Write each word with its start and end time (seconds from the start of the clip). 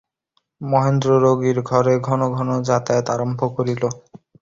মহেন্দ্র 0.61 1.09
রোগীর 1.23 1.57
ঘরে 1.69 1.93
ঘনঘন 2.07 2.49
যাতায়াত 2.67 3.07
আরম্ভ 3.15 3.39
করিল। 3.55 3.83